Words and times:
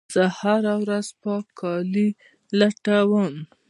زه 0.13 0.23
هره 0.39 0.73
ورځ 0.81 1.05
د 1.11 1.15
پاک 1.23 1.45
کالي 1.59 2.07
لټوم. 2.59 3.33